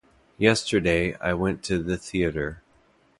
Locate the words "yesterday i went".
0.39-1.61